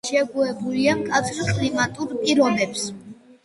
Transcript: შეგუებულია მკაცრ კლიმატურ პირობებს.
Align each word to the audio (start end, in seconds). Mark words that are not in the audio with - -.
შეგუებულია 0.09 0.95
მკაცრ 1.03 1.45
კლიმატურ 1.59 2.19
პირობებს. 2.25 2.91